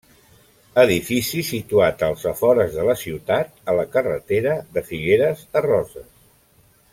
Edifici 0.83 1.43
situat 1.49 2.05
als 2.07 2.23
afores 2.31 2.73
de 2.77 2.87
la 2.87 2.95
ciutat, 3.03 3.53
a 3.75 3.79
la 3.81 3.85
carretera 3.97 4.57
de 4.79 4.85
Figueres 4.89 5.45
a 5.61 5.65
Roses. 5.69 6.11